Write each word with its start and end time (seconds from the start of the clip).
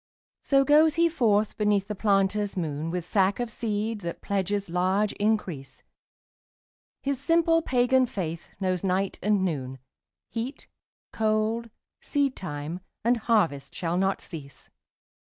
So 0.41 0.63
goes 0.65 0.95
he 0.95 1.07
forth 1.09 1.57
beneath 1.57 1.87
the 1.87 1.93
planter's 1.93 2.57
moon 2.57 2.89
With 2.89 3.05
sack 3.05 3.39
of 3.39 3.51
seed 3.51 4.01
that 4.01 4.19
pledges 4.23 4.67
large 4.67 5.13
increase, 5.13 5.83
His 7.03 7.21
simple 7.21 7.61
pagan 7.61 8.07
faith 8.07 8.47
knows 8.59 8.83
night 8.83 9.19
and 9.21 9.45
noon, 9.45 9.77
Heat, 10.31 10.67
cold, 11.13 11.69
seedtime 12.01 12.79
and 13.05 13.17
harvest 13.17 13.75
shall 13.75 13.95
not 13.95 14.21
cease. 14.21 14.71